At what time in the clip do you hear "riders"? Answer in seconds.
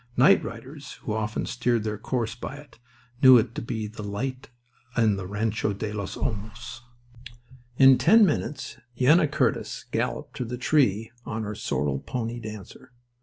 0.43-0.93